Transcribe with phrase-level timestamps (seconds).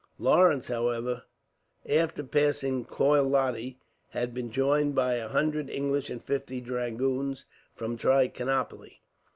[0.17, 1.25] Lawrence, however,
[1.87, 3.77] after passing Koiladi,
[4.09, 9.01] had been joined by a hundred English and fifty dragoons, from Trichinopoli.